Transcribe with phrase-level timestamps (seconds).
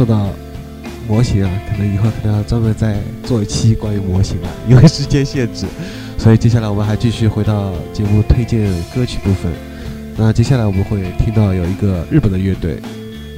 [0.00, 0.30] 说到
[1.06, 5.66] 模型啊，可能以后可能要专门再做一期关于模型了，因为时间限制，
[6.16, 9.52] 所以接下来我们还继续回到节目推荐歌曲部分。
[10.16, 12.78] 那接下来我们会听到有一个日本的乐队，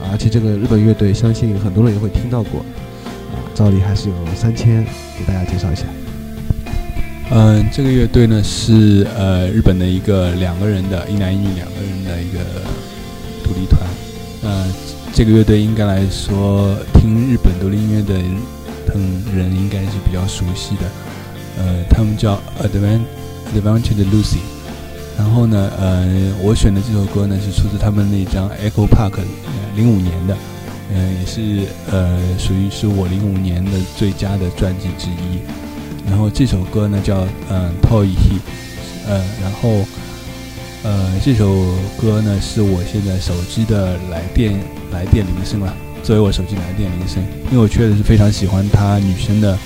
[0.09, 3.35] 而且这个日本乐队相信很多人也会听到过啊。
[3.57, 4.87] 照例还是有三千
[5.19, 5.83] 给大家介绍一下。
[7.33, 12.39] 嗯，这个乐队呢是呃日本的一个两个人的，一男一女两个人的一个
[13.43, 13.81] 独立团。
[15.15, 18.15] 这个乐队应该来说，听日本独立音乐的
[18.95, 20.83] 嗯人应该是比较熟悉的。
[21.59, 23.03] 呃，他们叫 Advent
[23.55, 24.39] Adventure Lucy。
[25.19, 29.13] 然后呢，呃，我选的这首歌呢是出自他们那张 Echo Park
[29.77, 30.35] 零五年的，
[30.93, 35.41] 嗯，也是呃属于是我零五年的最佳的专辑之一。
[36.09, 38.41] 然后这首歌呢叫嗯 Toy He，
[39.07, 39.85] 呃，然后
[40.85, 41.47] 呃这首
[41.97, 44.53] 歌呢是我现在手机的来电
[44.91, 49.57] 来电铃声了，作为我手机来电铃声，因为我确实是非常喜欢她女生的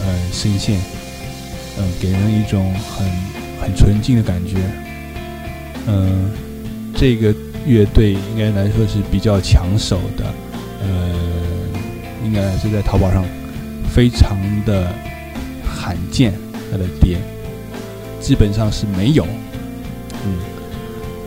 [0.00, 0.80] 呃声线，
[1.76, 3.06] 嗯，给人一种很
[3.60, 4.58] 很纯净的感觉。
[5.88, 6.30] 嗯，
[6.94, 7.34] 这个
[7.66, 10.24] 乐队应该来说是比较抢手的，
[10.82, 11.10] 呃，
[12.24, 13.24] 应该是在淘宝上
[13.92, 14.92] 非常的
[15.64, 16.32] 罕见，
[16.70, 17.18] 它的碟
[18.20, 19.26] 基本上是没有。
[20.22, 20.36] 嗯，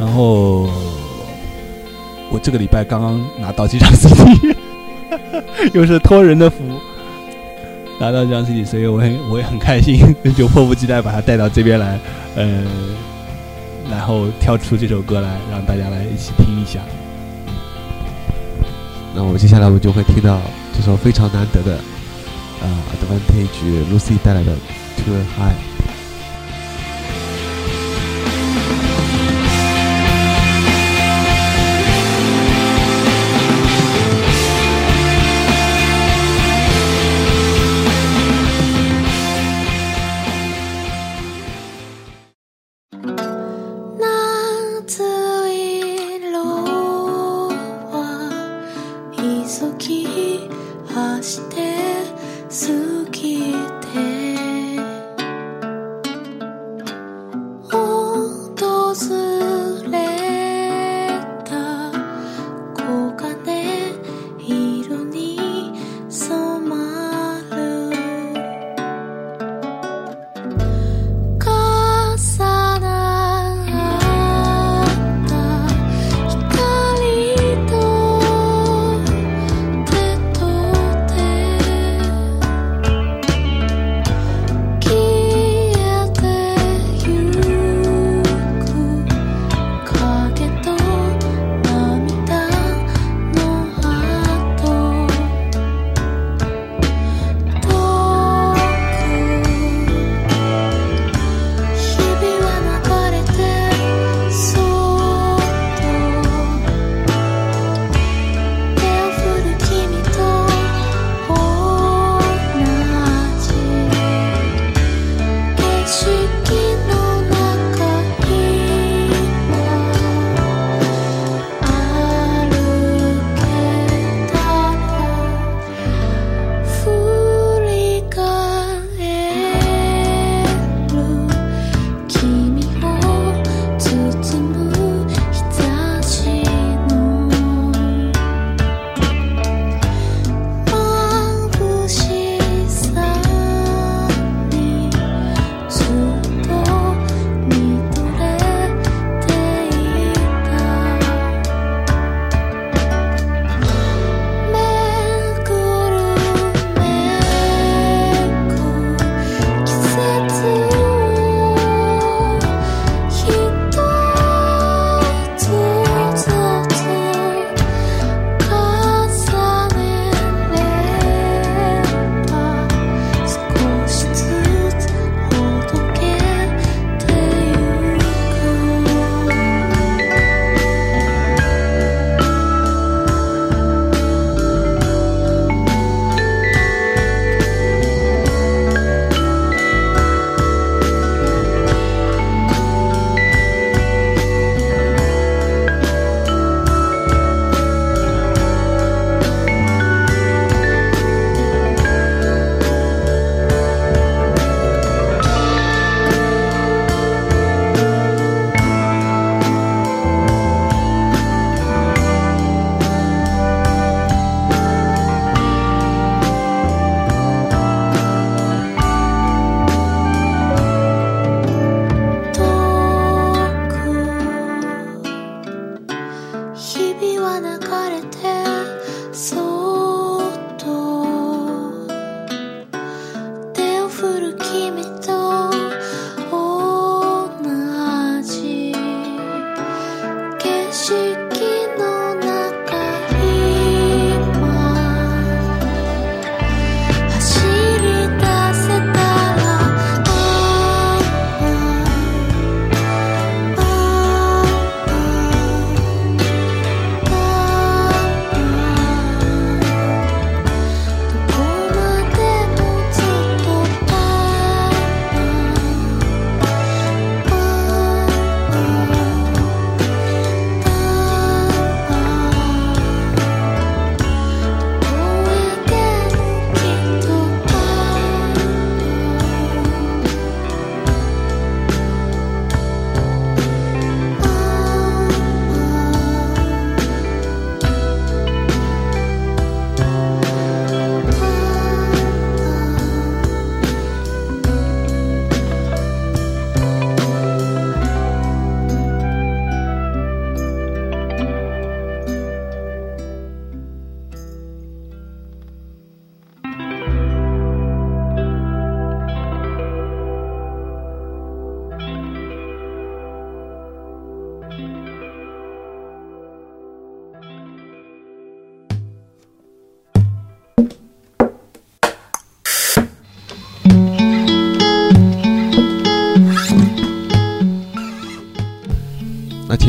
[0.04, 0.68] 然后
[2.30, 4.54] 我这个礼拜刚刚拿到这张 CD，
[5.74, 6.58] 又是托人的福，
[8.02, 11.98] 拿到这张 CD，所以我很我也很开心，就迫不及待把它带到这边来，
[12.36, 12.66] 呃。
[13.90, 16.80] 然后跳出这首歌来，让大家来一起听一下。
[19.14, 20.40] 那我们接下来我们就会听到
[20.74, 21.76] 这首非常难得的，
[22.62, 24.54] 啊，Advantage Lucy 带来的
[24.98, 25.73] Too High。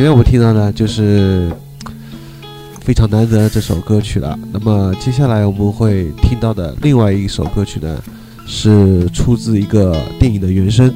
[0.05, 1.51] 前面我们听到的就是
[2.83, 4.39] 非常难得这首歌曲了。
[4.53, 7.99] 那么接下来我们会听到的另外一首歌曲呢，
[8.47, 10.91] 是出自一个电影的原声。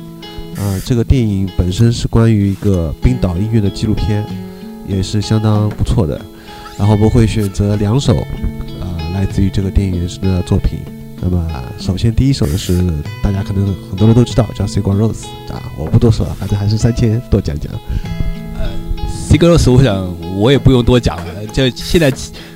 [0.58, 4.22] 啊，这个电影本身是关于一个冰岛音乐的纪录片，
[4.86, 6.20] 也是相当不错的。
[6.76, 8.84] 然后我们会选择两首，啊，
[9.14, 10.80] 来自于这个电影原声的作品。
[11.22, 12.76] 那么首先第一首呢是
[13.22, 15.24] 大家可能很多人都知道，叫《Sigur Rose》
[15.54, 17.72] 啊，我不多说了，反正还是三千多讲讲。
[19.28, 21.46] Sigur Rós，我想我也不用多讲了。
[21.52, 22.10] 就现在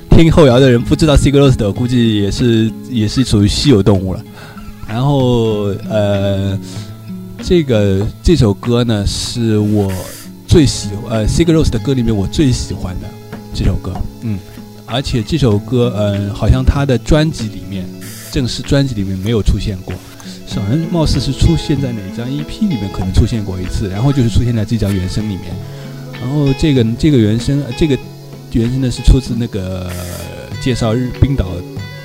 [0.09, 4.19] 听后摇的人不知道 Sigur Rós 的，估计也是也是属于稀有动物了。
[4.87, 6.57] 然后呃，
[7.43, 9.91] 这个这首歌呢是我
[10.47, 13.07] 最喜呃 Sigur Rós 的歌里面我最喜欢的
[13.53, 13.93] 这首歌。
[14.21, 14.39] 嗯，
[14.87, 17.85] 而且这首歌嗯好像他的专辑里面
[18.31, 19.93] 正式专辑里面没有出现过，
[20.55, 25.53] 好像貌似是出现在哪张 EP 里面可能出现过一次，然后就是出现在这张原声里面。
[26.19, 27.97] 然后这个这个原声，这个
[28.53, 29.91] 原声呢是出自那个
[30.61, 31.47] 介绍日冰岛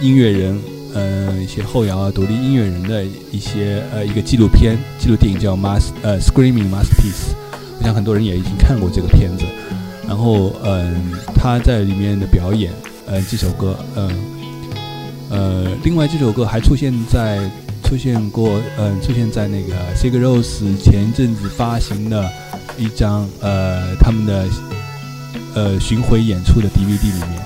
[0.00, 0.58] 音乐人，
[0.94, 7.32] 呃一些后摇啊独立音乐人的一些呃一个纪录片纪录电影叫《Mas 呃 Screaming Masterpiece》，
[7.78, 9.44] 我想很多人也已经看过这个片子。
[10.06, 12.72] 然后嗯他在里面的表演，
[13.06, 14.10] 呃这首歌，嗯
[15.30, 17.38] 呃另外这首歌还出现在
[17.88, 22.30] 出现过，嗯出现在那个 Sigur Rós 前一阵子发行的。
[22.76, 24.46] 一张呃他们的
[25.56, 27.42] 呃巡回演出的 DVD 里面，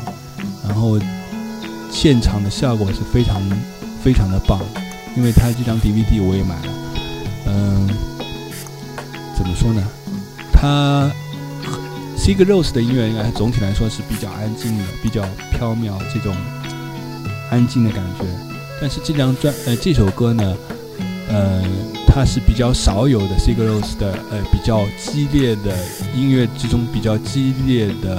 [0.69, 1.01] 然后
[1.91, 3.41] 现场的效果是非常
[4.05, 4.61] 非常的棒，
[5.17, 6.73] 因为他这张 DVD 我也买了，
[7.47, 7.89] 嗯，
[9.35, 9.83] 怎么说呢？
[10.53, 11.11] 他
[12.19, 15.23] Sigur Rós 的音乐应该总体来说是比较安静的，比较
[15.53, 16.37] 飘渺这种
[17.51, 18.27] 安静的感觉，
[18.83, 20.57] 但是这张专呃这首歌呢，
[21.31, 21.63] 呃。
[22.15, 25.75] 它是比较少有的 Sigur Rós 的呃比较激烈的
[26.15, 28.17] 音乐之中比较激烈的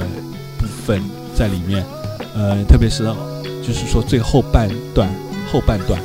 [0.58, 1.00] 部分
[1.36, 1.86] 在里面，
[2.34, 3.04] 呃特别是
[3.62, 5.08] 就是说最后半段
[5.52, 6.02] 后半段，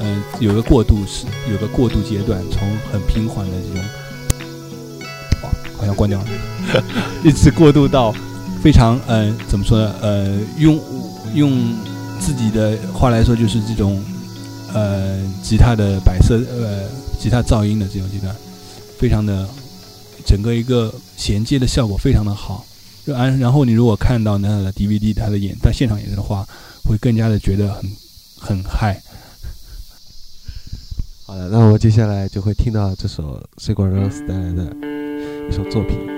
[0.00, 5.06] 嗯有个过渡是有个过渡阶段，从很平缓的这种，
[5.44, 6.26] 哇好像关掉了，
[7.22, 8.12] 一直过渡到
[8.60, 10.76] 非常嗯怎么说呢呃用
[11.34, 11.52] 用
[12.20, 14.02] 自己的话来说就是这种
[14.74, 16.88] 呃吉他的摆设呃。
[17.18, 18.32] 吉他噪音的这种阶段，
[18.96, 19.44] 非常的
[20.24, 22.64] 整个一个衔接的效果非常的好。
[23.04, 26.46] 然然后你如果看到那个 DVD 他的演在现场演的话，
[26.84, 27.90] 会更加的觉得很
[28.38, 29.02] 很嗨。
[31.26, 34.72] 好的，那我接下来就会听到这首 Sigur Rós 带来的
[35.50, 36.17] 一首作品。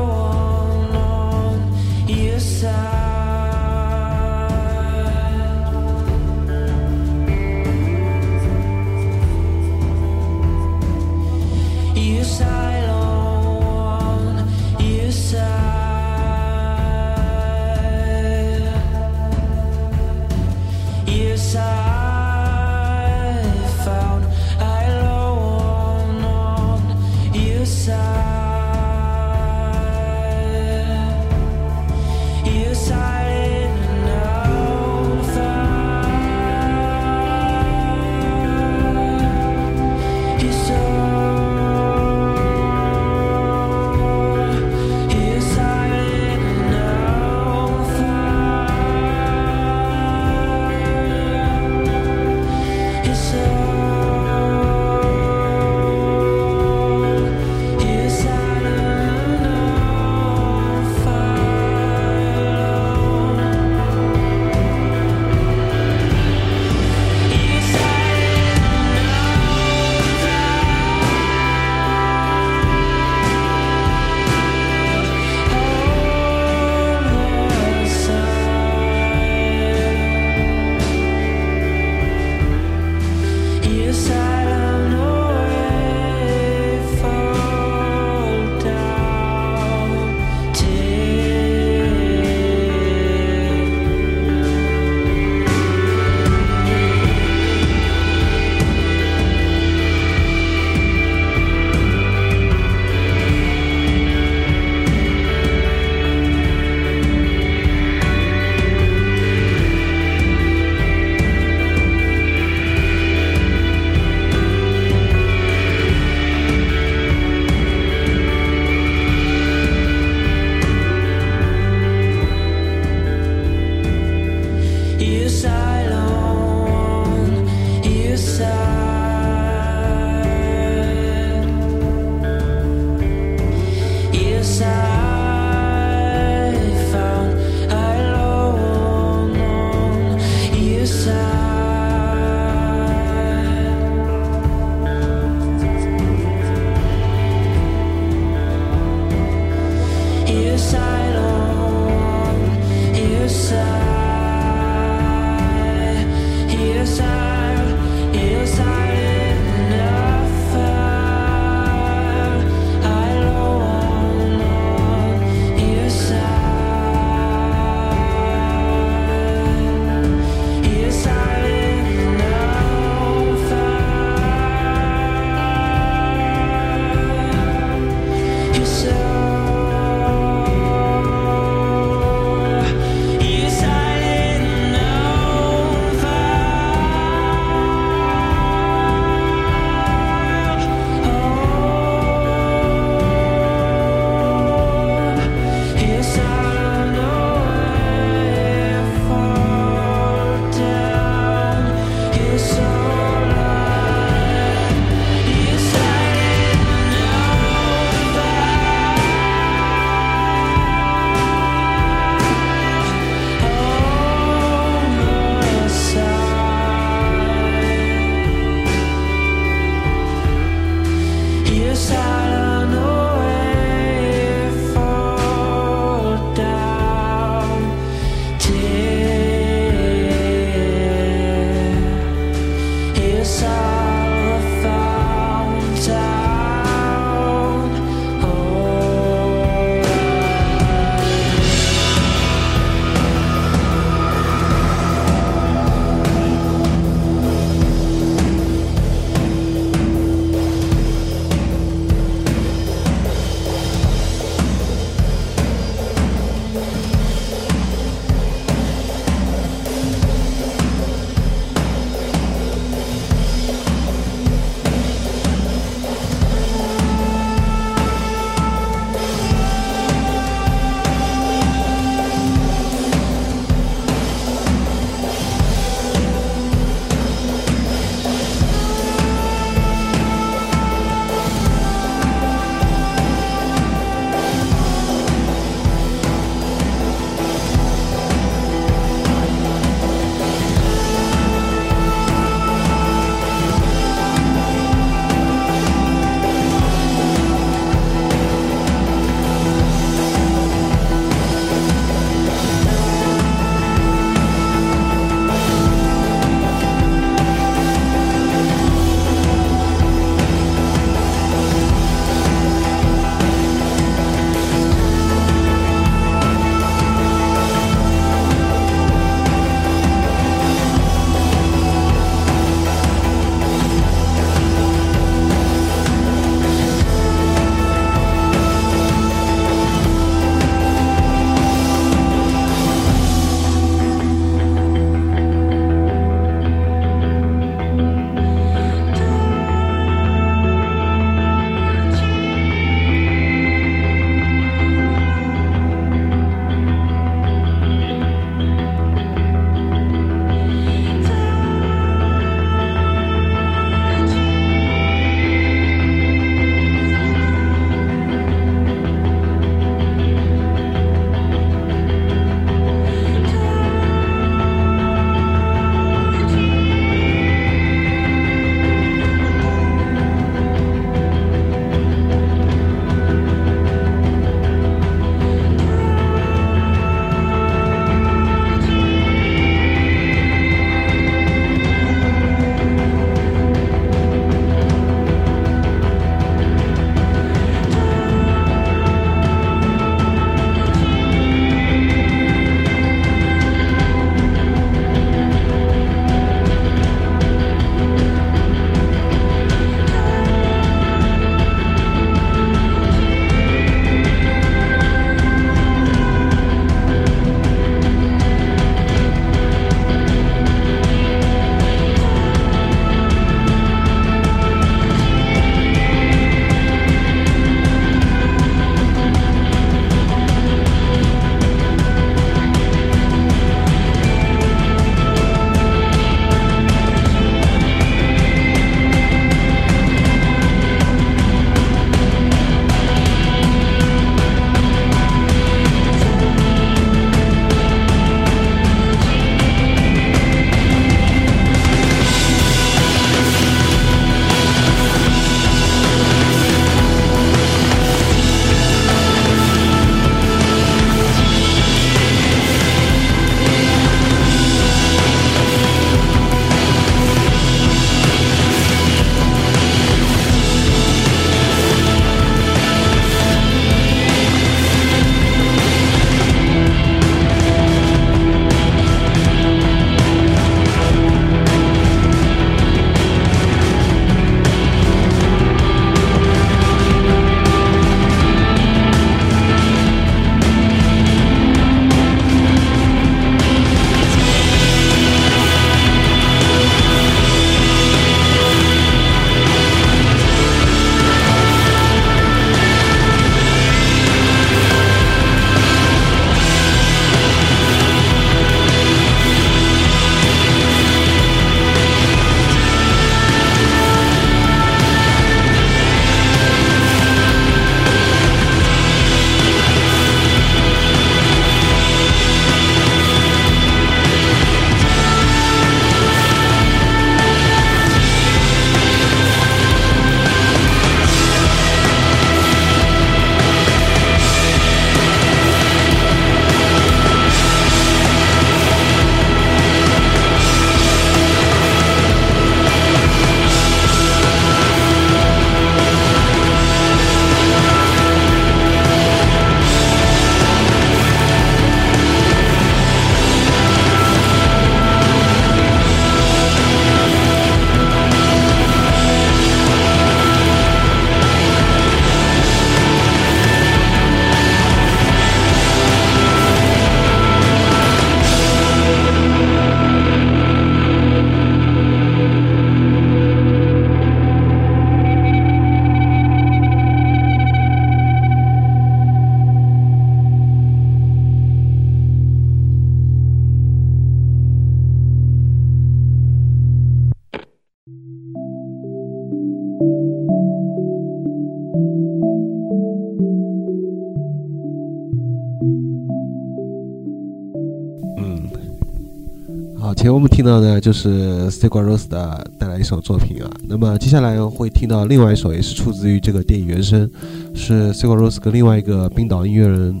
[590.80, 593.50] 就是 Sigur Rós 的带来一首作品啊。
[593.68, 597.08] 那么接下来会听到另外一首，也是出自于这个电影原声，
[597.54, 600.00] 是 Sigur Rós 跟另外一个冰岛音乐人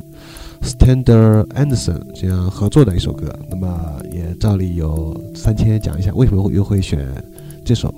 [0.62, 3.26] Stander Anderson 这样合作的一首歌。
[3.50, 7.06] 那么也照例由三千讲一下为什么会又会选
[7.64, 7.94] 这首。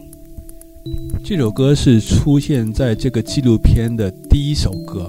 [1.24, 5.08] 这首歌是出现在这个纪录片的第一首歌，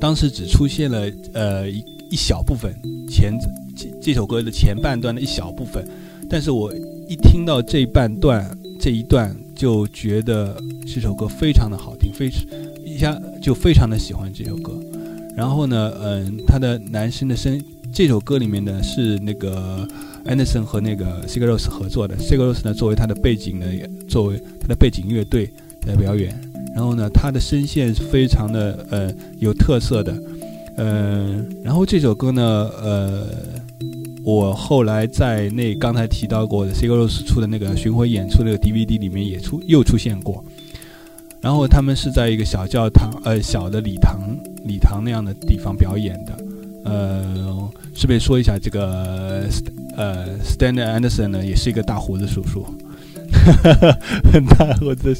[0.00, 2.74] 当时只出现了呃一一小部分
[3.08, 3.32] 前
[3.76, 5.86] 这这首歌的前半段的一小部分，
[6.28, 6.72] 但是我
[7.08, 12.30] 一听到这半段这一段，就觉得这首歌非常的好听，非
[12.84, 14.72] 一下就非常的喜欢这首歌。
[15.36, 19.86] 然后呢，嗯，他的男生的声，这首歌里面呢是那个
[20.24, 25.50] Anderson 和那个 Sigur Rós 合作的，Sigur Rós 呢作为他的背景呢，也作为他的背景乐队
[25.86, 26.34] 来表演。
[26.74, 30.22] 然后呢，他的声线是非常的呃有特色的，
[30.76, 32.42] 呃，然后这首歌呢，
[32.82, 33.26] 呃，
[34.26, 40.44] 我后来在那刚才提到过的 Sigur Rós 出的那个巡回演出那个 DVD 里面也出又出现过。
[41.40, 44.18] 然后他们是在一个小教堂，呃，小的礼堂，
[44.64, 46.36] 礼堂那样的地方表演的。
[46.84, 47.22] 呃，
[47.94, 49.46] 顺便说一下，这个
[49.96, 52.66] 呃 s t a n d Anderson 呢，也是一个大胡子叔叔，
[54.32, 55.16] 很 大胡子。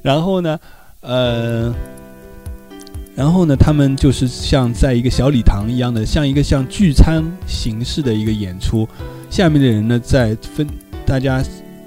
[0.00, 0.58] 然后呢，
[1.02, 1.74] 呃，
[3.18, 8.88] 然后呢，他们就是像在一个小礼堂一样的，像一个像聚餐形式的一个演出。
[9.28, 10.64] 下面的人呢，在分
[11.04, 11.42] 大家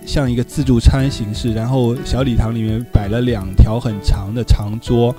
[0.05, 5.15] 像一个自助餐形式，然后小礼堂里面摆了两条很长的长桌，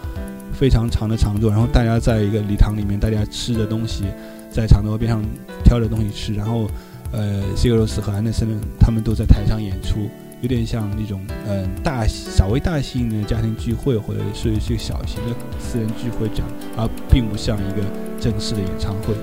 [0.53, 4.05] 非常长的长桌，然后大家在一个礼堂里面，大家吃的东西，
[4.51, 5.25] 在长桌边上
[5.65, 6.69] 挑着东西吃，然后，
[7.11, 8.47] 呃，西格罗斯和安德森
[8.79, 10.11] 他们都在台上演出，
[10.43, 17.87] 有点像那种嗯、呃大稍微大型的家庭聚会，或者是一些小型的私人聚会这样，而并不像一个
[18.21, 19.15] 正式的演唱会。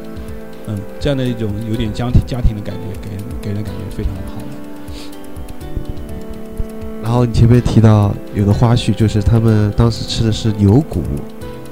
[0.67, 4.41] 嗯，这样的一种有点家庭家庭的感觉，给人给人感觉非常好。
[7.03, 11.01] 然后你前面提到有个花絮，就是他们当时吃的是牛骨，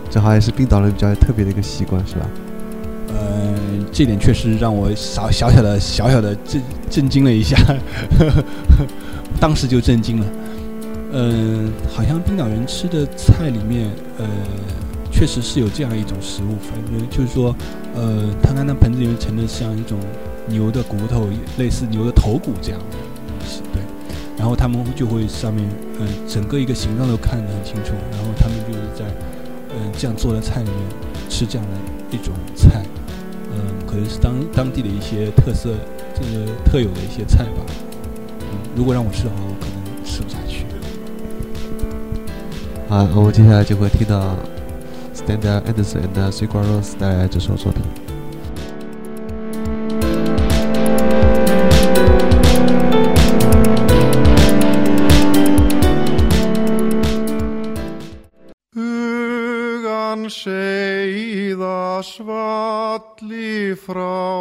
[0.10, 2.28] 这好像是冰岛人比较特别的一个习惯，是吧？
[3.10, 3.56] 呃，
[3.94, 7.56] 这点确实让我小小小的小小的震震惊了一下，
[9.40, 10.26] 当时就震惊了。
[11.14, 14.28] 嗯、好像冰岛人吃的菜里面，呃，
[15.10, 17.56] 确实是有这样一种食物，反正就是说，
[17.96, 19.98] 呃，他看那盆子里面盛的像一种
[20.48, 22.98] 牛的骨头，类似牛的头骨这样的
[23.28, 23.82] 东西，对。
[24.38, 25.66] 然后他们就会上面，
[26.00, 29.06] 嗯、整个一个形状都看得很清楚，然后他们就是在，
[29.74, 30.80] 嗯、这样做的菜里面
[31.30, 32.84] 吃这样的一种菜，
[33.56, 35.74] 嗯，可能是当当地的一些特色，
[36.14, 37.66] 这个特有的一些菜吧。
[38.78, 40.66] 嗯，如果让我吃的话，我可能吃不下去。
[42.88, 44.36] 好，我们接下来就会听到
[45.16, 47.82] Stander Anderson and Sigur Rós 带来这首作品。
[58.76, 64.38] Hugan seiða svalli frá,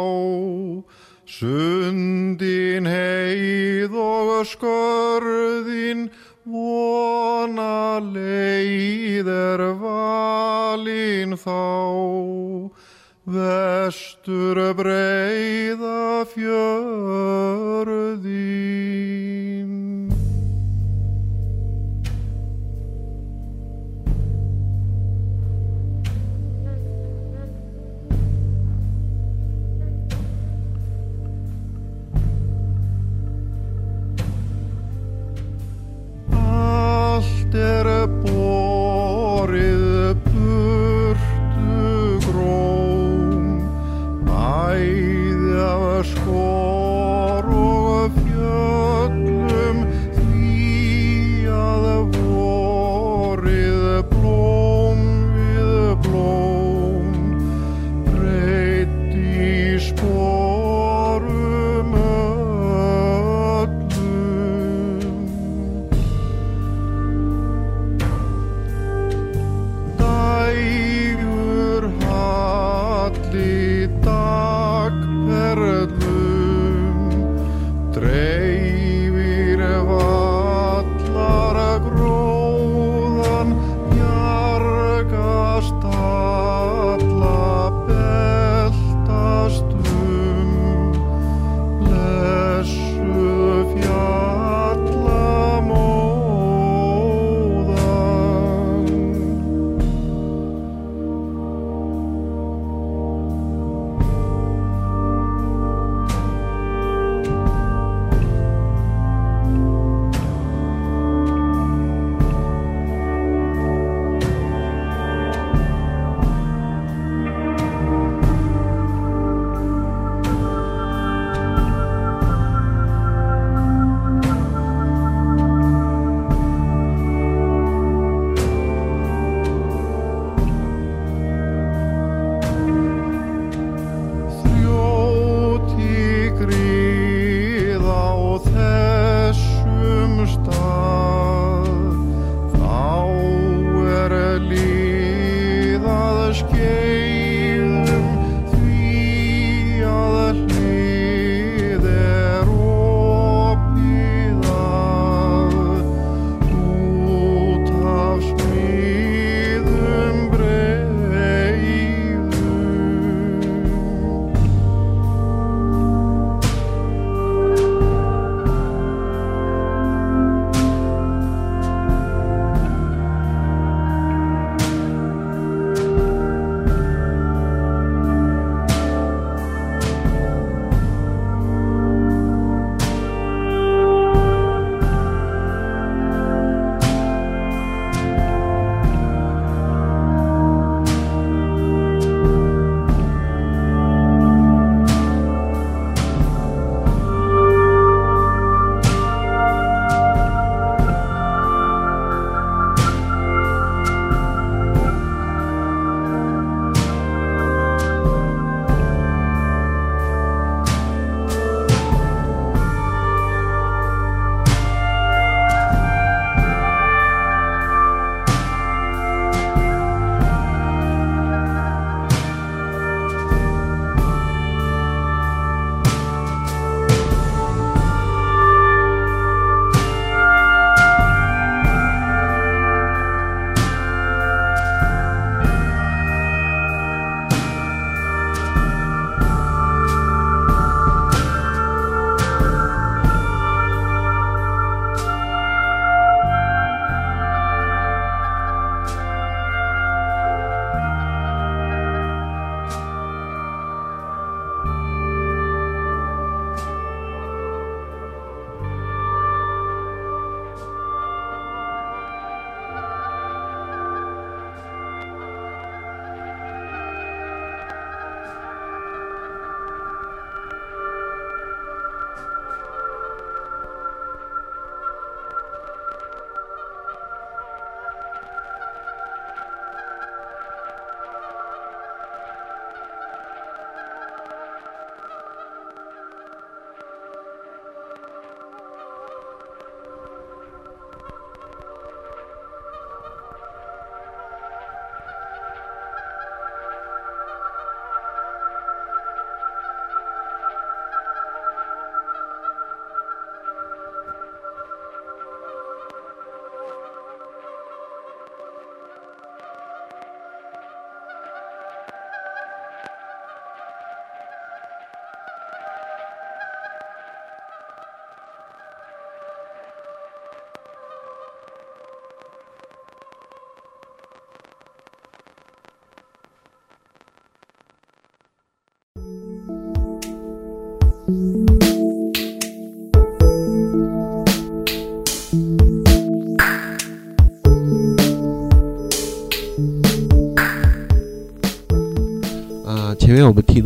[1.27, 6.07] sundin heið og skörðin,
[6.47, 11.59] vona leið er valin þá.
[13.27, 16.87] Vestur breiða fjörðin.
[37.51, 38.36] terapia.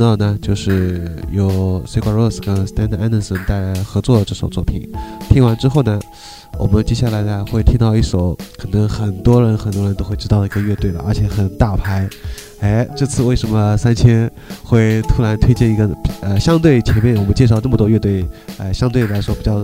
[0.02, 4.90] 那呢，就是由 Sigur Rós 跟 Stan Anderson 带来合作的这首作品。
[5.30, 6.00] 听完之后呢，
[6.58, 12.10] 我们接下来呢会听到一首可能很多人很多人都会知道的一个乐队了，而且很大牌。
[12.62, 14.28] 哎，这次为什么三千
[14.64, 15.88] 会突然推荐一个
[16.22, 18.26] 呃相对前面我们介绍这么多乐队，
[18.58, 19.64] 呃相对来说比较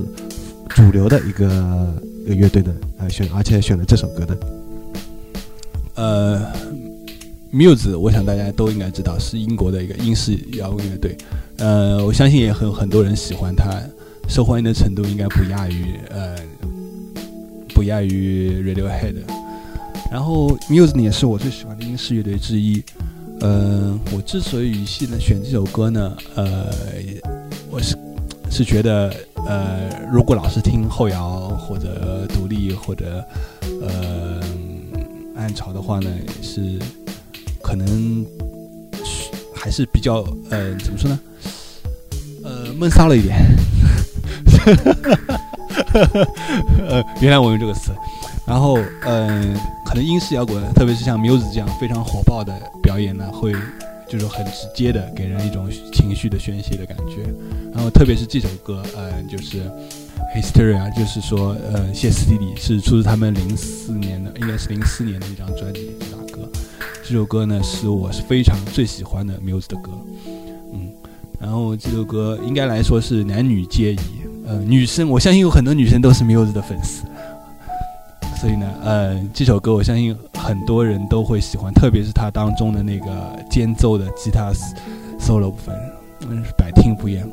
[0.70, 1.92] 主流的一个
[2.28, 2.72] 一个乐队呢？
[3.00, 4.36] 呃选而且选了这首歌呢？
[7.58, 11.18] ，Muse，我想大家都应该知道，是英国的一个英式摇滚乐队。
[11.58, 13.82] 呃，我相信也很很多人喜欢它，
[14.30, 16.36] 受欢迎的程度应该不亚于呃
[17.74, 19.16] 不亚于 Radiohead。
[20.12, 22.84] 然后 Muse 呢也是我最喜欢的英式乐队之一。
[23.40, 26.68] 呃，我之所以现在选这首歌呢，呃，
[27.70, 27.98] 我是
[28.50, 29.14] 是觉得，
[29.48, 33.24] 呃，如果老是听后摇或者独立或者
[33.82, 34.40] 呃
[35.36, 36.10] 暗潮的话呢，
[36.42, 36.80] 是
[37.68, 38.26] 可能
[39.54, 41.20] 还是比较呃怎么说呢？
[42.46, 43.36] 呃，闷骚了一点。
[46.88, 47.92] 呃，原来我用这个词。
[48.46, 49.54] 然后，嗯、
[49.86, 53.54] 可能英式摇滚，特别是像 Muse 这样非常火爆的表演呢，会
[54.08, 57.24] 就是很直接的给人一种情绪的宣泄的感觉。
[57.74, 59.70] 然后，特别是这首歌，嗯、就是
[60.34, 65.92] Hysteria，就是说，呃，歇斯底里是出自他们零四年的，应该是零四年的一张专辑。
[67.10, 69.92] 这首歌呢，是我是非常最喜欢的 Muse 的歌，
[70.74, 70.92] 嗯。
[71.40, 74.00] 然后这首歌应该来说是男女皆宜，
[74.46, 77.06] 呃，女生我相信有很多女生都是 Muse 的粉丝。
[78.42, 84.52] 所以呢，呃，这首歌我相信很多人都会喜欢，特别是它当中的那个间奏的吉他
[85.18, 85.74] solo 部分，
[86.28, 87.26] 嗯，是百听不厌。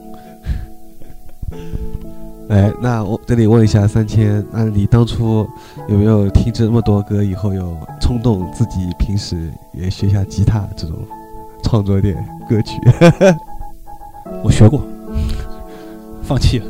[2.48, 5.48] 哎，那我这里问一下三千，那你当初
[5.88, 10.96] 有没有听这么多歌以后，有冲动自己平时也学下吉他这种，
[11.62, 12.14] 创作点
[12.48, 12.72] 歌曲？
[14.44, 14.82] 我学过，
[16.22, 16.66] 放弃了，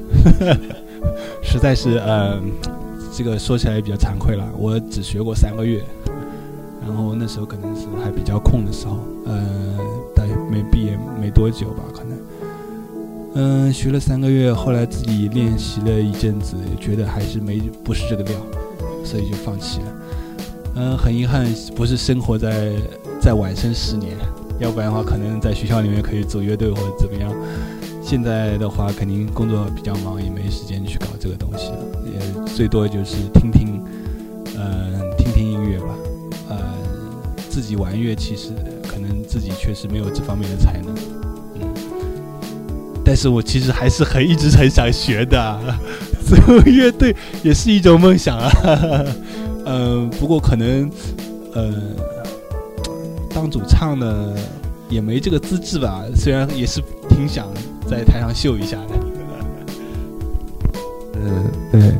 [1.42, 2.40] 实在是，呃，
[3.12, 5.82] 这个说起来也比较惭愧了，我只学过三个月，
[6.86, 9.76] 然后那时候可能是还比较空的时候，呃，
[10.14, 12.13] 大学没毕业没多久吧，可能。
[13.36, 18.34] 嗯，学了三个月，后来自己练习了一阵子，觉得还是没不是这个料，
[19.04, 19.86] 所以就放弃了。
[20.76, 22.70] 嗯，很遗憾，不是生活在
[23.20, 24.16] 在晚生十年，
[24.60, 27.32] 要不然的话，可能在学校里面可以组乐队或者怎么样。
[28.00, 33.82] 现在的话，肯定工作比较忙，也没时间去搞这个东西了，也最多就是听听，
[34.56, 35.86] 呃，听听音乐吧。
[36.50, 36.56] 呃，
[37.50, 38.50] 自己玩乐器是
[38.86, 40.94] 可能自己确实没有这方面的才能，
[43.04, 45.60] 但是我其实还是很一直很想学的啊，
[46.26, 48.50] 做 乐队也是一种梦想啊。
[49.66, 50.90] 嗯、 不过可能，
[51.52, 51.72] 呃，
[53.34, 54.34] 当主唱呢
[54.88, 56.02] 也没这个资质吧。
[56.16, 57.46] 虽然也是挺想
[57.88, 58.94] 在台上秀一下的。
[61.14, 61.92] 嗯， 对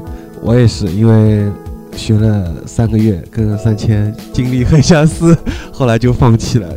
[0.43, 1.51] 我也是，因为
[1.97, 5.37] 学了三个月，跟三千经历很相似，
[5.73, 6.69] 后来就放弃了，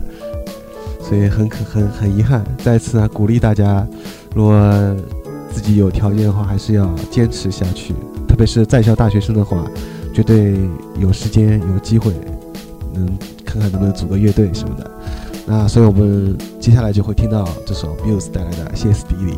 [1.07, 2.43] 所以很可很很遗憾。
[2.57, 3.87] 再次啊，鼓励大家，
[4.35, 4.95] 如果
[5.51, 7.93] 自己有条件的话，还是要坚持下去。
[8.27, 9.65] 特别是在校大学生的话，
[10.13, 10.59] 绝对
[10.99, 12.13] 有时间有机会，
[12.93, 13.07] 能
[13.45, 14.91] 看看能不能组个乐队什么的。
[15.45, 19.31] 那所以我们接下来就会听到这首 Muse 带来的《歇斯底里》。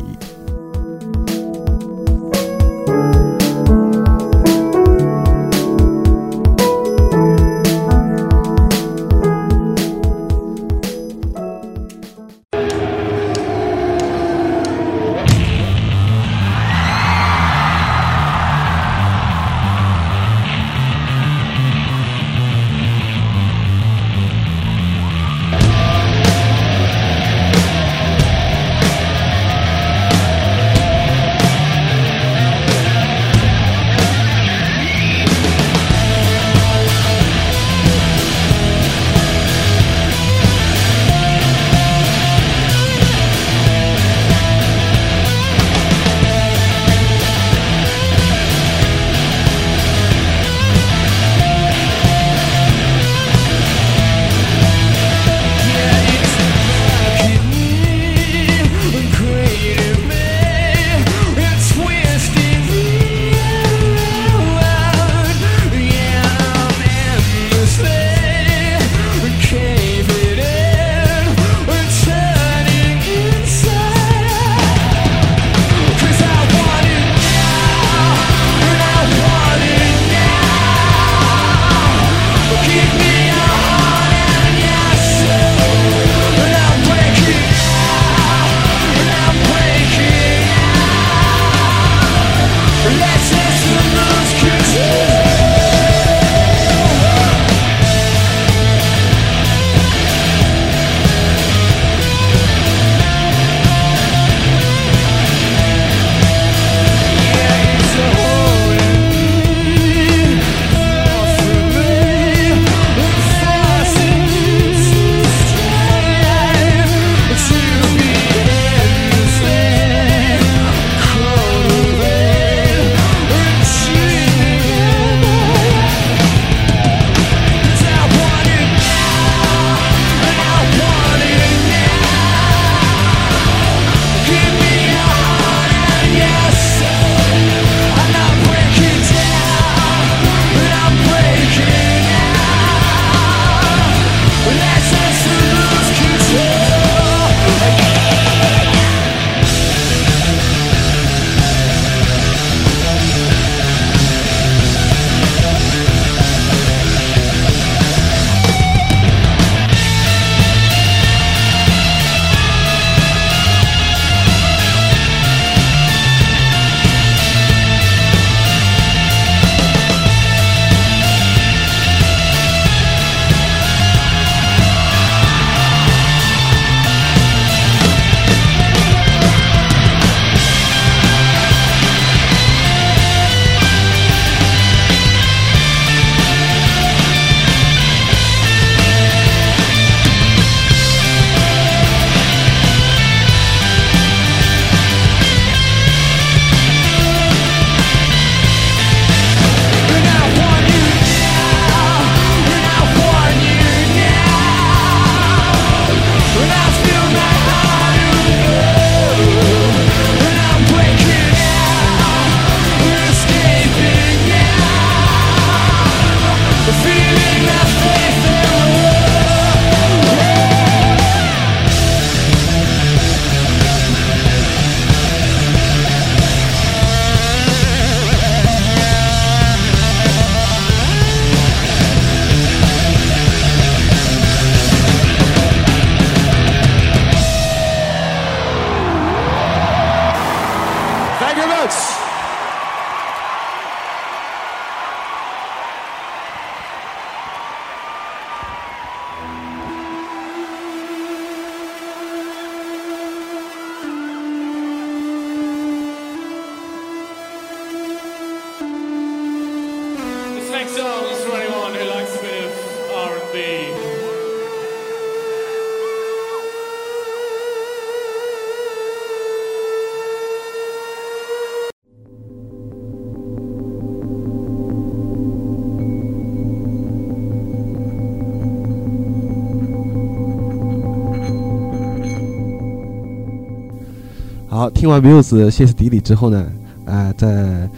[284.80, 286.50] 听完 Muse 歇斯底里之后呢，
[286.86, 287.68] 啊、在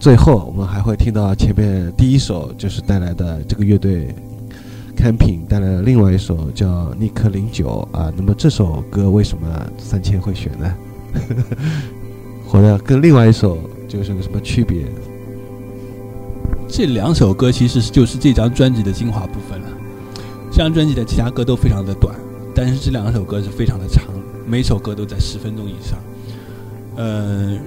[0.00, 4.08] 最后我们还会听到前面第一首就是带来的这个乐队
[4.96, 6.66] Camping 带来的另外一首叫
[6.98, 8.10] 《尼克零九》啊。
[8.16, 9.46] 那么这首歌为什么
[9.76, 10.74] 三千会选呢？
[12.48, 14.86] 或者跟另外一首就是有什么区别？
[16.66, 19.68] 这两首歌其实就是这张专辑的精华部分了。
[20.50, 22.16] 这张专辑的其他歌都非常的短，
[22.54, 24.06] 但是这两首歌是非常的长，
[24.46, 25.98] 每首歌都在十分钟以上。
[26.96, 27.60] 嗯、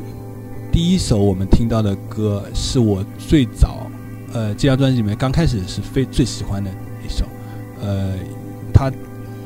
[0.71, 3.87] 第一首我们听到的歌是我最早，
[4.33, 6.69] 呃，这张专辑里面刚开始是非最喜欢的
[7.05, 7.25] 一首，
[7.81, 8.13] 呃，
[8.73, 8.91] 它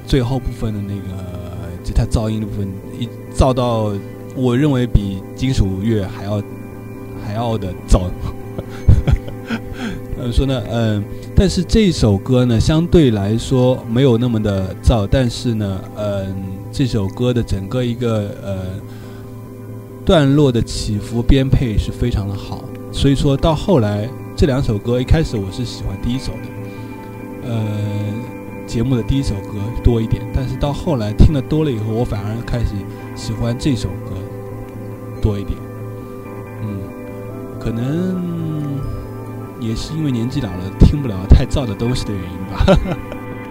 [0.07, 2.67] 最后部分的那个吉他噪音的部分，
[2.99, 3.93] 一噪到
[4.35, 6.41] 我认为比金属乐还要
[7.25, 8.09] 还要的噪。
[10.15, 10.63] 怎么说呢？
[10.71, 11.03] 嗯，
[11.35, 16.33] 但是这首歌呢，相对来说没有那么的燥，但是呢，嗯，
[16.71, 18.55] 这首歌的整个一个呃
[20.05, 27.57] 段落的起伏编配是非常的好，所以说到后来这两首歌，一开始我是喜欢第一首的，呃，
[28.67, 32.75] 节目的第一首歌多一点，但是到后来听的多了以后，我反而开始
[33.15, 34.15] 喜欢这首歌
[35.21, 35.57] 多一点，
[36.61, 36.79] 嗯，
[37.59, 38.43] 可能。
[39.59, 42.65] 也是因为年纪老了，听不了太燥的东西的原因吧。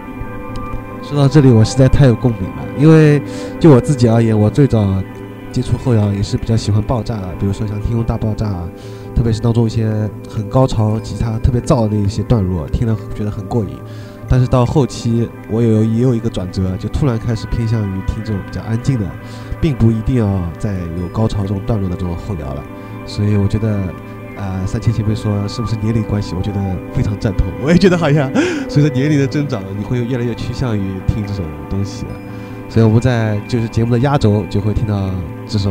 [1.01, 3.19] 说到这里，我实在太有共鸣了，因为
[3.59, 5.01] 就我自己而言，我最早
[5.53, 8.67] 接触后摇也是比较喜欢爆炸的，比如说像《天空大爆炸》，啊
[9.15, 9.87] 特别是当中一些
[10.27, 13.77] 很高潮吉他特别燥的一些段落，听了觉得很过瘾。
[14.27, 19.07] 但是到后期，我有也有一个转折，就突然开始偏向于听这种比较安静的，
[19.61, 22.63] 并不一定要在有高潮这种段落的这种后摇了。
[23.05, 23.79] 所以我觉得。
[24.35, 26.33] 啊、三千前辈说是不是年龄关系？
[26.35, 26.59] 我觉得
[26.91, 27.45] 非常赞同。
[27.61, 28.29] 我也觉得好像
[28.67, 32.07] 随着年龄的增长，你会越来越趋向于听这种东西。
[32.73, 35.11] 所以我们在就是节目的压轴就会听到
[35.45, 35.69] 这首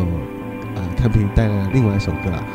[0.76, 2.46] 啊、看评带来的另外一首歌了。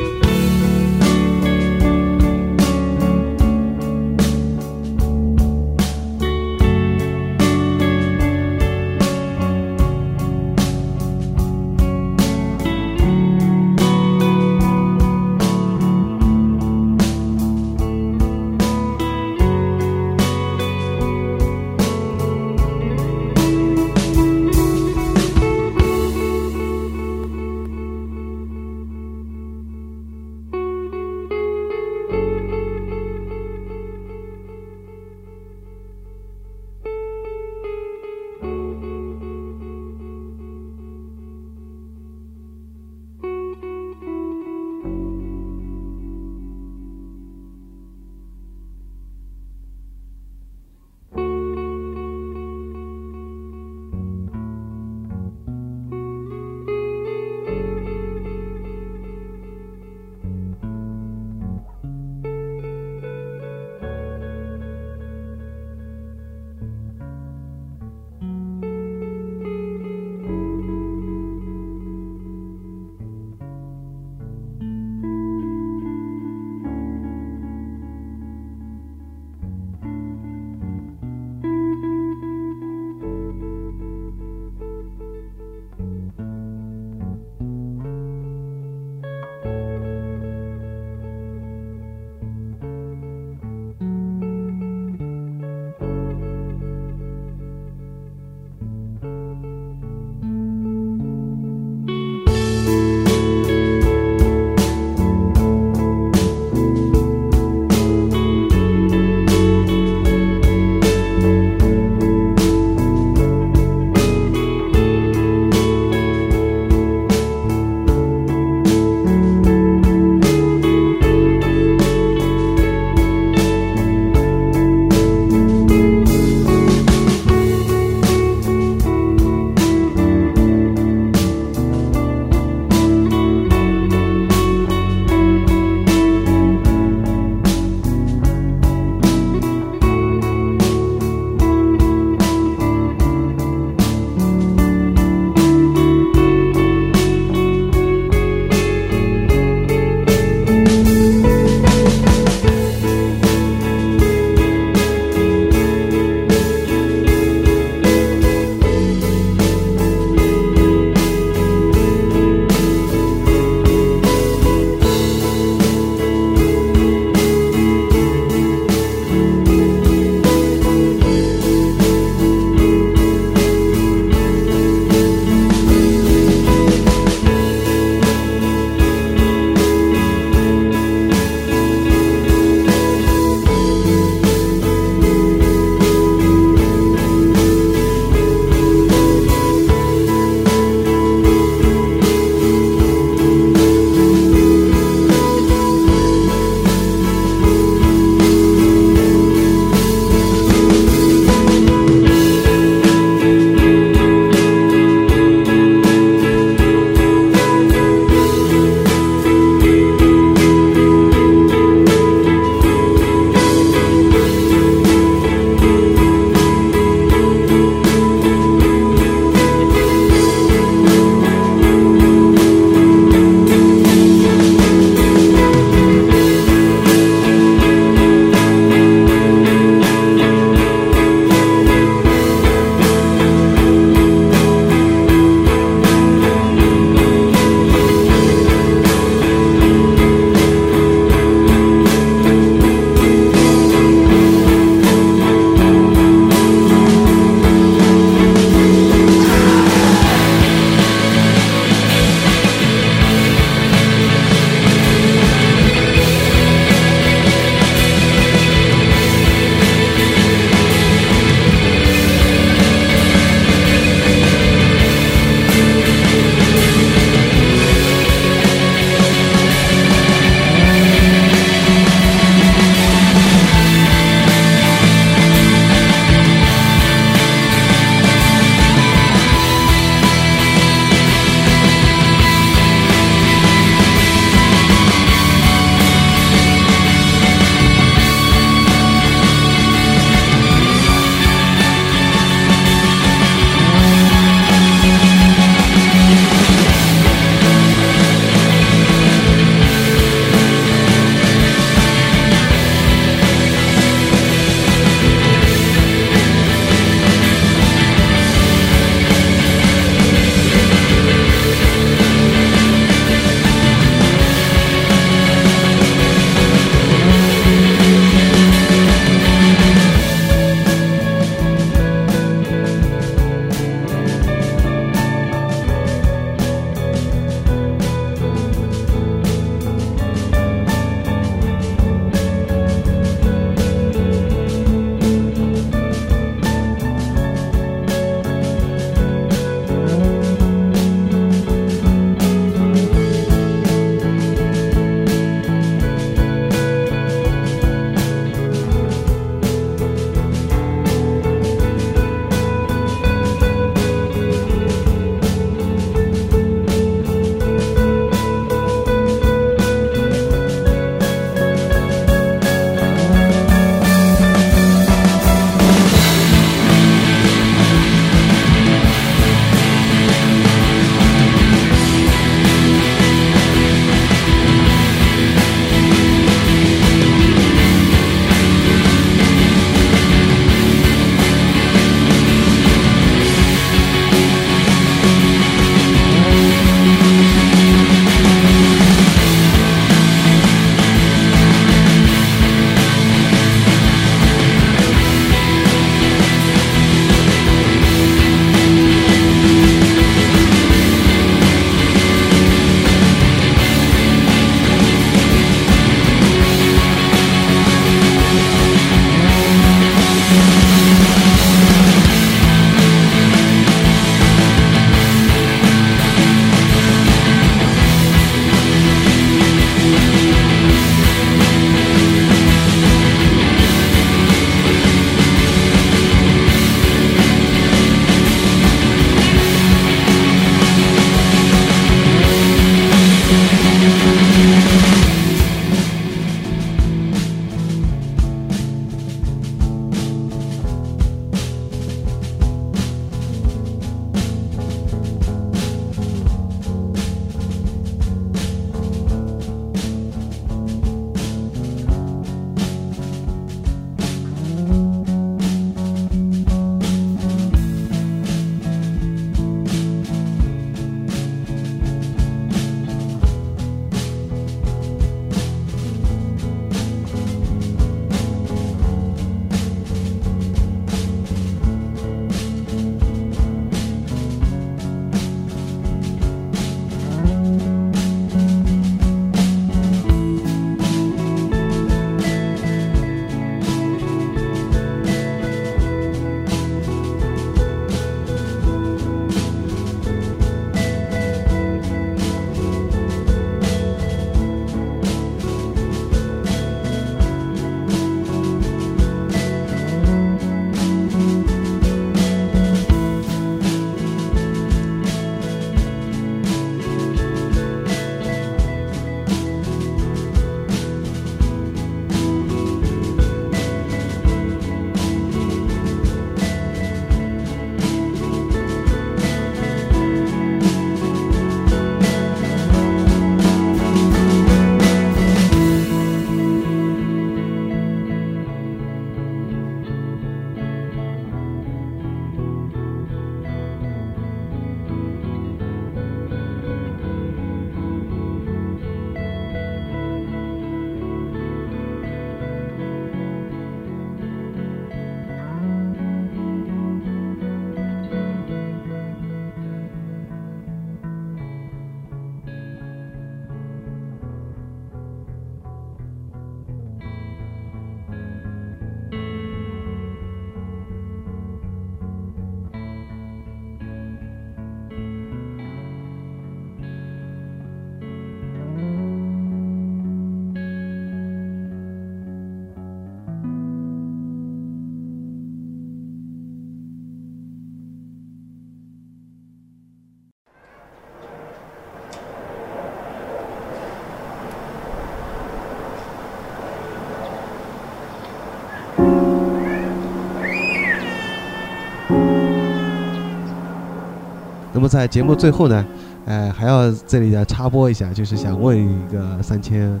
[594.72, 595.84] 那么在节目最后呢，
[596.26, 600.00] 呃，还要这里要插播一下，就是想问一个三千，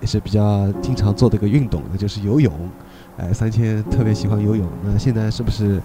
[0.00, 2.52] 也是比较经常做的一个运动，那就是游泳。
[3.18, 5.80] 哎、三千特别喜欢游泳，那现在是不是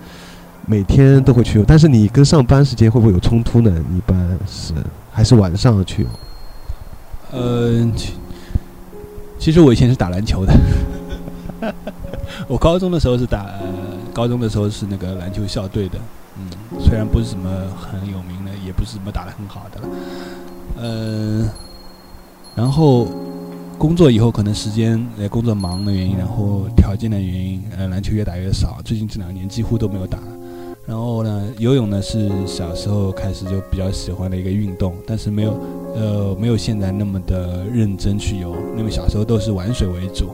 [0.65, 1.65] 每天都会去游？
[1.67, 3.71] 但是你跟上班时间会不会有冲突呢？
[3.95, 4.73] 一般是
[5.11, 6.07] 还是晚上去游？
[7.33, 7.85] 呃，
[9.37, 10.53] 其实我以前是打篮球的，
[12.47, 13.45] 我高中的时候是打，
[14.13, 15.99] 高中的时候是那个篮球校队的，
[16.39, 19.87] 嗯，虽然不是什么很有名的，也不是什么打得很好的了，
[20.79, 21.49] 嗯、
[22.55, 23.07] 然后
[23.77, 30.19] 工作以后可能时间呃工作忙的原因，然后条件的原因，呃篮球越打越少，最近这两年几乎都没有打。
[30.85, 35.59] 然后呢，游泳呢是小时候开始就比较喜欢的一个运动，但是没有
[35.93, 40.31] 呃，没有现在那么的认真去游，因为小时候都是玩水为主，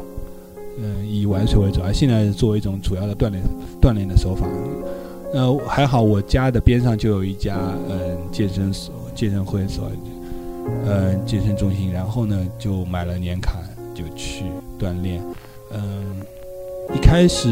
[0.78, 3.42] 嗯、以玩水为主，而现在作为一种主要的锻炼
[3.82, 4.46] 锻炼的手法。
[5.34, 7.58] 呃，还好我家的边上就有一家
[7.90, 9.92] 嗯、健身所、健身会所，
[10.86, 13.60] 呃健身中心，然后呢就买了年卡
[13.96, 14.46] 就去
[14.80, 15.22] 锻炼，
[15.74, 16.22] 嗯、
[16.96, 17.50] 一开始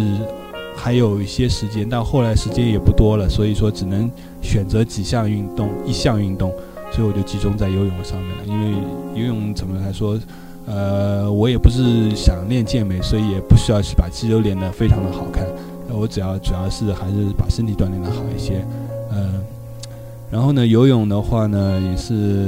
[0.76, 4.10] 还有一些时间，但后来时间也不多了，所以说只能
[4.42, 6.54] 选择几项运动，一项运动。
[6.94, 8.44] 所以我就集中在游泳上面了。
[8.46, 8.78] 因为
[9.16, 10.20] 游泳怎么来说，
[10.68, 15.48] 呃，我也不是想练健美，所以也不需要去把肌肉练得非常的好看。
[15.94, 18.66] 我只要主要是还是把身体锻炼的好一些，
[19.12, 19.44] 嗯、
[20.32, 22.48] 然后呢，游泳的话呢，也是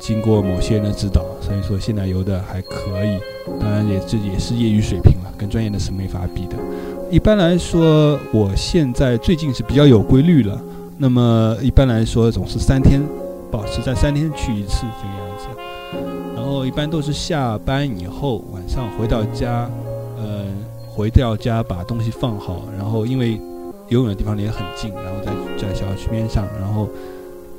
[0.00, 3.18] 经过某些人的指导，所以说现在游的还可以。
[3.60, 6.56] 当然也这也是业余水平了，跟专业的是没法比的。
[7.10, 10.58] 一般来说，我现在最近是比较有规律了。
[10.96, 13.02] 那么一般来说，总是三天，
[13.50, 15.46] 保持在三天去一次这个样子。
[16.34, 19.68] 然后一般都是下班以后，晚上回到家，
[20.16, 20.46] 呃，
[20.94, 23.40] 回到家把东西放好，然后因为
[23.88, 26.88] 游泳的地方离得很近，然后在在小区边上，然后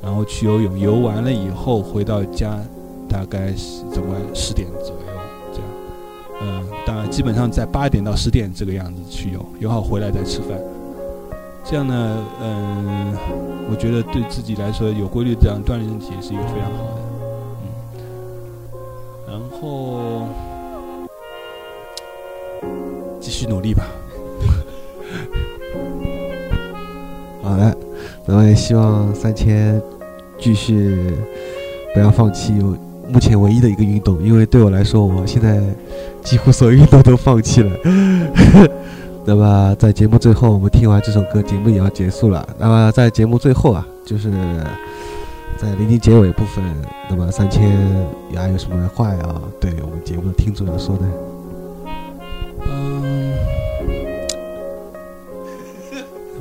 [0.02, 2.58] 然后去游泳，游完了以后回到家，
[3.08, 5.02] 大概是怎么十点左右
[5.52, 5.68] 这样。
[6.40, 10.58] 嗯、当然基本上在八点到十点这个样子去游，游好回来再吃饭。
[11.62, 13.14] 这样呢，嗯、
[13.70, 17.00] 我觉得对自己来说有规律这样锻炼身体也是一个非常好的，
[17.62, 17.68] 嗯。
[19.28, 20.26] 然后
[23.36, 23.84] 继续努力吧。
[27.42, 27.76] 好的，
[28.24, 29.78] 那么也希望三千
[30.38, 31.12] 继续
[31.92, 32.54] 不要放弃
[33.12, 35.60] 目前唯一的一个运动，因为对我来说，我现在
[36.22, 37.70] 几乎所有运动都放弃了。
[39.26, 42.48] 那么在节目最后，我们听完这首歌，节目也要结束了。
[42.58, 44.30] 那么在节目最后啊，就是
[45.58, 46.64] 在临近结尾部分，
[47.10, 47.70] 那么三千
[48.30, 51.06] 你还有什么话要对我们节目的听众要说呢？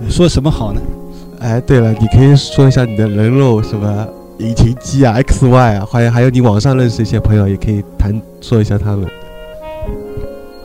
[0.09, 0.81] 说什么好呢？
[1.39, 4.07] 哎，对了，你可以说一下你的人肉什么
[4.39, 9.07] 引擎机啊、X Y 啊，还有还有你网上认识一些朋友，也可以谈说一下他们。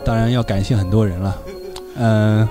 [0.05, 1.37] 当然要感谢很多人了，
[1.97, 2.49] 嗯、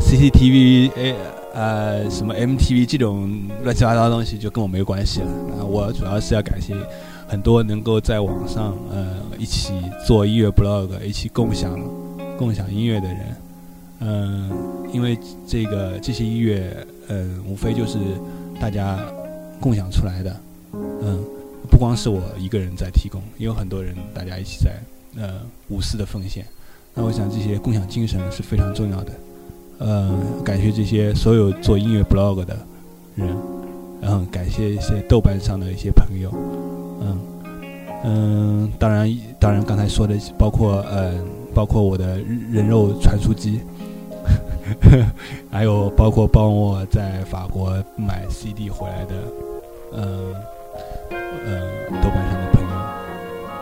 [0.00, 1.14] CCTV 诶
[1.54, 3.30] 呃什么 MTV 这种
[3.64, 5.26] 乱七八糟的东西就跟我没关系了。
[5.58, 6.74] 啊，我主要是要感谢
[7.26, 9.06] 很多能够在网上呃
[9.38, 9.72] 一起
[10.06, 11.78] 做音乐 blog、一起共享
[12.38, 13.18] 共享音乐的人。
[14.04, 14.50] 嗯、
[14.92, 16.76] 因为这个这些音乐，
[17.08, 17.98] 嗯、无非就是
[18.60, 19.00] 大家
[19.60, 20.36] 共享出来的，
[20.72, 21.18] 嗯、
[21.70, 24.72] 不光是我一个人在提供，也有很多人大家一起在
[25.16, 26.44] 呃无私的奉献。
[26.94, 29.12] 那我想这些共享精神是非常重要的。
[29.78, 30.14] 呃，
[30.44, 32.56] 感谢这些所有做音乐 blog 的
[33.16, 33.28] 人，
[34.00, 36.30] 然后感谢一些豆瓣上的一些朋友，
[37.00, 37.18] 嗯
[38.04, 41.14] 嗯，当然当然刚才说的包括呃
[41.54, 42.20] 包括我的
[42.50, 43.60] 人肉传输机，
[45.50, 49.14] 还有包括帮我在法国买 CD 回来的，
[49.94, 50.34] 嗯
[51.10, 51.60] 呃
[52.02, 52.68] 豆瓣上的朋友，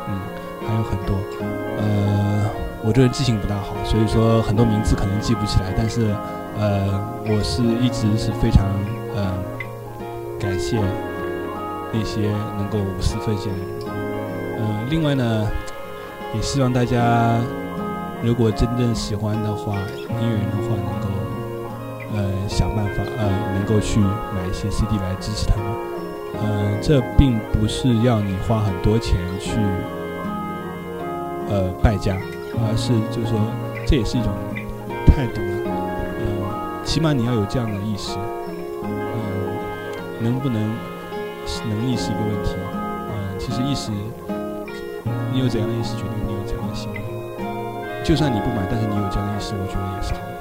[0.09, 0.21] 嗯，
[0.67, 1.17] 还有很多，
[1.79, 2.51] 呃，
[2.85, 6.15] 我这人记性不大好，所以说很多名字可能记不起来，但是
[6.59, 8.67] 呃，我是一直是非常
[9.17, 9.33] 呃
[10.39, 10.79] 感谢
[11.93, 13.69] 那些能够无私奉献的人。
[14.59, 15.49] 呃，另外呢，
[16.35, 17.41] 也希望大家
[18.23, 21.09] 如果真正喜欢的话，音乐人的话，能够
[22.15, 25.65] 呃想办法呃能够去买一些 CD 来支持他们。
[26.35, 29.57] 呃，这并不是要你花很多钱去
[31.49, 32.17] 呃败家，
[32.55, 33.41] 而是就是说
[33.87, 34.31] 这也是一种
[35.07, 35.73] 态度了。
[36.21, 38.19] 呃，起码你要有这样的意识。
[38.83, 38.91] 嗯、
[40.21, 40.61] 能不能
[41.69, 42.55] 能力是一个问题。
[43.09, 43.91] 嗯、其实意识，
[45.33, 46.05] 你有怎样的意识，决。
[48.11, 50.35] 就算你不买，但是你有这样的意识，我觉得也是好的。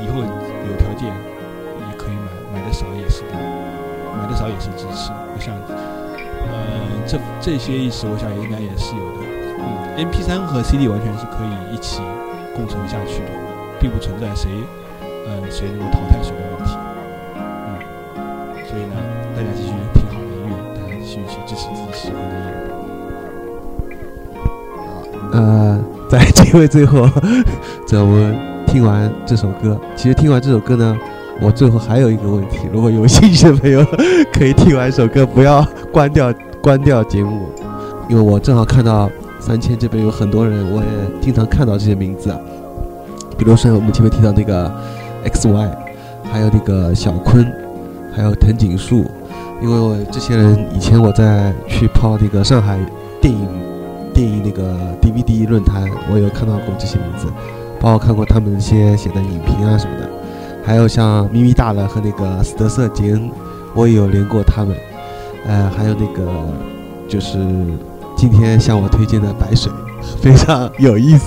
[0.00, 3.36] 以后有条件也可以买，买的少也是的，
[4.16, 5.12] 买的少也是支持。
[5.12, 5.52] 我想，
[6.48, 9.20] 呃，这这些意识，我想应该也是有的。
[9.60, 12.00] 嗯，MP 三和 CD 完全是可以一起
[12.56, 13.32] 共存下去的，
[13.78, 14.48] 并不存在谁，
[15.28, 16.63] 嗯、谁能够淘汰谁的问题。
[26.54, 27.08] 因为最后，
[27.84, 30.96] 在我们听完这首歌，其实听完这首歌呢，
[31.40, 33.84] 我最后还有一个问题，如果有兴趣的朋友
[34.32, 36.32] 可以听完一首歌，不要关掉
[36.62, 37.48] 关掉节目，
[38.08, 40.86] 因为我正好看到三千这边有很多人，我也
[41.20, 42.32] 经常看到这些名字，
[43.36, 44.72] 比如说我们前面提到那个
[45.24, 45.70] X Y，
[46.30, 47.44] 还有那个小坤，
[48.14, 49.04] 还有藤井树，
[49.60, 52.78] 因为我这些人以前我在去泡那个上海
[53.20, 53.48] 电影
[54.14, 57.26] 电影那个 DVD 论坛，我有看到过这些名字，
[57.80, 60.08] 包括看过他们一些写的影评啊什么的，
[60.64, 63.28] 还有像咪咪大了和那个斯德瑟杰恩，
[63.74, 64.74] 我也有连过他们，
[65.46, 66.30] 呃，还有那个
[67.08, 67.38] 就是
[68.16, 69.70] 今天向我推荐的白水，
[70.22, 71.26] 非常有意思，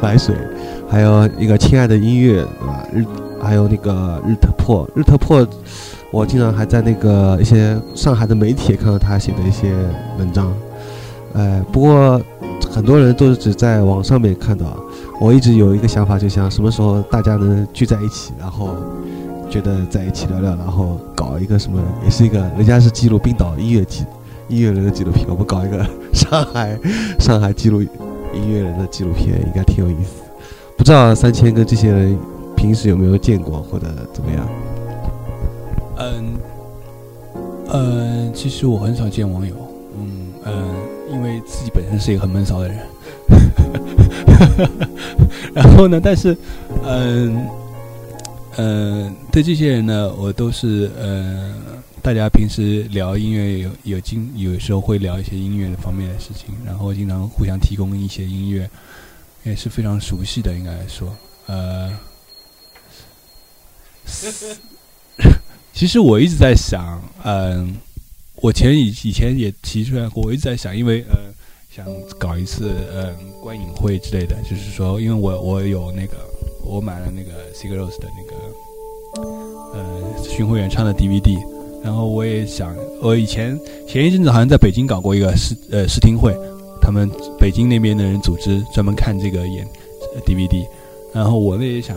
[0.00, 0.34] 白水，
[0.88, 2.86] 还有一个亲爱的音乐，对吧？
[2.92, 3.04] 日
[3.40, 5.46] 还有那个日特破，日特破，
[6.10, 9.74] 我经常还在那个一些上海的媒体看到他写的一些
[10.18, 10.50] 文章。
[11.36, 12.20] 哎，不过
[12.70, 14.66] 很多人都是只在网上面看到。
[15.20, 18.70] 我一直有一个想法，就想什么时候大家能聚在一起，然后
[19.48, 24.04] 觉得在一起聊聊，然后搞一个什么，也是一个人家是记录冰岛音乐记
[24.48, 26.78] 音乐人的纪录片，我们搞一个 上海
[27.18, 30.22] 上海记录音乐人的纪录片，应该挺有意思。
[30.76, 32.18] 不知道三千跟这些人
[32.54, 34.46] 平时有没有见过，或者怎么样？
[35.98, 36.36] 嗯，
[37.68, 39.54] 呃，其实我很少见网友，
[39.98, 40.52] 嗯嗯，
[41.10, 42.78] 因为自己本身是一个很闷骚的人。
[45.54, 46.36] 然后呢，但是，
[46.84, 47.48] 嗯
[48.56, 51.54] 嗯，对这些人呢，我都是呃，
[52.02, 58.68] 大家平时聊音乐有有经有时候会聊一些音乐的方面的事情，然后经常互相提供一些音乐，
[59.44, 61.14] 也是非常熟悉的，应该来说，
[61.46, 61.90] 呃。
[65.72, 67.76] 其实我一直在想，嗯，
[68.42, 71.16] 我前以以前也提出来过，我一直在想，因为呃，
[71.70, 71.86] 想
[72.18, 76.16] 搞一次嗯观影会之类的，就是说，因为我我有那个
[76.64, 79.28] 我买了那个 Sigur Rós 的那个
[79.72, 81.38] 呃巡回演唱的 DVD，
[81.82, 83.58] 然后我也想，我以前
[83.88, 86.36] 前一阵子好像在北京搞过一个试呃试听会，
[86.80, 89.66] 他们北京那边的人组织专门看这个演
[90.26, 90.66] DVD，
[91.12, 91.96] 然后我呢也想。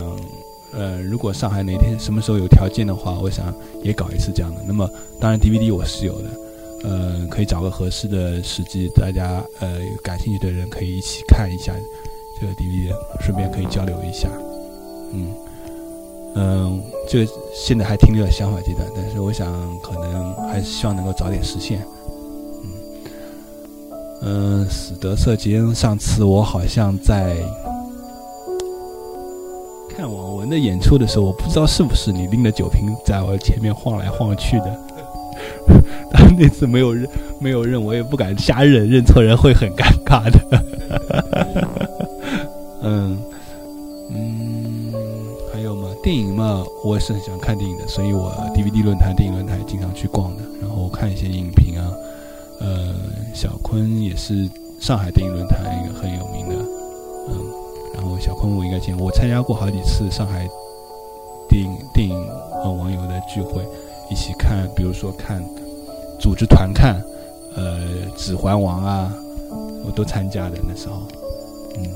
[0.72, 3.52] 呃，如果上海哪天什么时候有条件的话，我想
[3.82, 4.60] 也搞一次这样的。
[4.66, 6.28] 那么，当然 DVD 我是有的，
[6.84, 11.72] 呃，可以找个合适的时机，大家呃感兴趣的人可以一起看一下
[12.40, 14.28] 这个 DVD，顺便可以交流一下。
[15.12, 15.34] 嗯
[16.36, 21.84] 嗯，这现在还停留在想法阶段，但是我想可能还是希望能够早点实现。
[22.62, 22.70] 嗯
[24.22, 27.36] 嗯，史德瑟杰恩上次我好像在。
[30.00, 34.80] 看网文的演出的时候，我不知道是不是你拎着酒瓶在我前面晃来晃去的。
[36.10, 37.06] 但 那次没有认，
[37.38, 40.64] 没有认，我也不敢瞎认，认错人会很尴尬的。
[42.82, 43.18] 嗯
[44.10, 44.94] 嗯，
[45.52, 51.92] 还有嘛，电影嘛，我也是很喜欢看电影的，所以我 DVD 论坛、电影论坛经常去逛的，然后看一些影评啊。
[52.60, 52.94] 呃，
[53.34, 54.48] 小坤也是
[54.80, 56.59] 上海电影论坛一个很有名的，
[58.20, 60.46] 小坤我应该见过，我参加过好几次上海
[61.48, 62.14] 电影电影
[62.62, 63.66] 呃网友的聚会，
[64.10, 65.42] 一起看，比如说看
[66.20, 67.02] 组织团看，
[67.56, 67.80] 呃
[68.16, 69.12] 《指环王》啊，
[69.86, 71.02] 我都参加的那时候，
[71.76, 71.86] 嗯，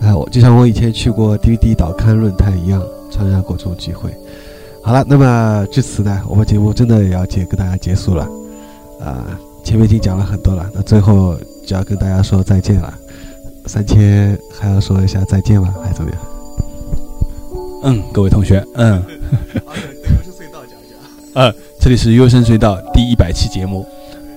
[0.00, 4.10] 哎，我就像我以前去过 DVD 导刊论坛一样，参加过这种聚会。
[4.82, 8.28] 好了，那么至此呢，我们节目真的也要结跟大家结束了，
[9.00, 11.36] 啊、前面已经讲了很多了，那最后
[11.66, 12.92] 就要跟大家说再见了。
[13.66, 15.74] 三千还要说一下再见吗？
[15.82, 16.20] 还是怎么样？
[17.84, 19.02] 嗯，各位同学，嗯，
[19.64, 23.86] 好，隧道讲一嗯，这里是优生隧道第一百期节目，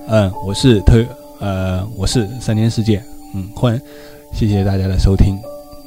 [0.08, 1.04] 嗯，我是特
[1.38, 3.02] 呃，我是三千世界，
[3.34, 3.80] 嗯，欢迎，
[4.32, 5.38] 谢谢大家的收听，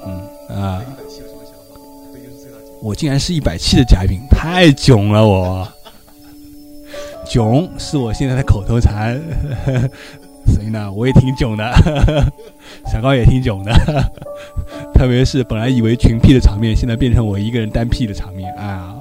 [0.06, 0.82] 嗯啊，
[2.82, 5.68] 我竟然是一百期的嘉宾，太囧了我，
[7.30, 9.22] 囧是我现在的口头禅，
[10.50, 11.72] 所以呢，我也挺囧的，
[12.92, 13.72] 小高也挺囧的，
[14.94, 18.94] 特别是本来以为群 P 的场面，现在变成我一个人单 P 的场面，哎呀，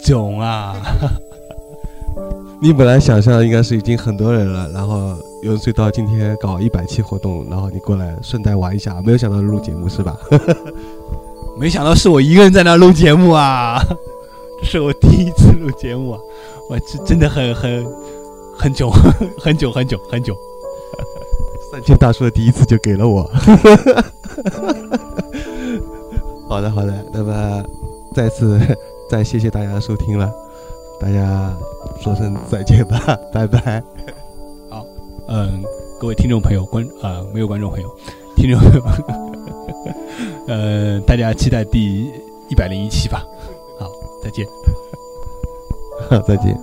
[0.00, 0.74] 囧啊！
[2.60, 5.14] 你本来想象应该是已经很多人了，然后
[5.44, 10.16] 有隧道今天搞一百期活动，然后你过来顺带玩一下，没有想到录节目是吧？
[11.60, 13.80] 没想到是我一个人在那录节目啊！
[14.60, 16.18] 这是我第一次录节目啊，
[16.68, 17.86] 我这真的很很
[18.60, 18.90] 很久，
[19.38, 20.36] 很久很久很久。
[21.70, 23.22] 三千大叔的第一次就给了我。
[26.48, 27.64] 好的，好的，那么
[28.14, 28.60] 再次
[29.08, 30.28] 再谢谢大家的收听了，
[30.98, 31.56] 大家
[32.02, 33.82] 说声再见吧，拜拜。
[34.68, 34.84] 好
[35.28, 35.62] 嗯，
[36.00, 37.88] 各位听众朋友，观啊、没有观众朋友，
[38.34, 38.82] 听众朋友，
[40.48, 42.10] 呃，大家期待第
[42.48, 43.22] 一百零一期吧。
[43.78, 43.90] 好，
[44.24, 44.46] 再见。
[46.26, 46.58] 再见。